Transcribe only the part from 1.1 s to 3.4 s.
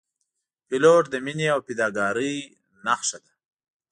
مینې او فداکارۍ نښه ده.